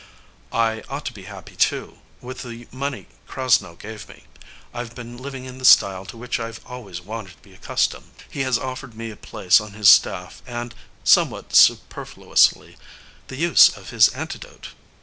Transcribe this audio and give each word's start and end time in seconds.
I 0.55 0.81
ought 0.89 1.05
to 1.05 1.13
be 1.13 1.25
happy 1.25 1.55
too. 1.55 1.99
With 2.21 2.41
the 2.41 2.67
money 2.71 3.05
Krasnow 3.27 3.75
gave 3.77 4.09
me, 4.09 4.23
I've 4.73 4.95
been 4.95 5.15
living 5.15 5.45
in 5.45 5.59
the 5.59 5.63
style 5.65 6.05
to 6.07 6.17
which 6.17 6.39
I've 6.39 6.59
always 6.65 6.99
wanted 7.01 7.33
to 7.33 7.41
be 7.43 7.53
accustomed. 7.53 8.09
He 8.27 8.39
has 8.41 8.57
offered 8.57 8.95
me 8.95 9.11
a 9.11 9.15
place 9.15 9.61
on 9.61 9.73
his 9.73 9.89
staff 9.89 10.41
and, 10.47 10.73
somewhat 11.03 11.53
superfluously, 11.53 12.77
the 13.27 13.37
use 13.37 13.69
of 13.77 13.91
his 13.91 14.07
antidote. 14.07 14.69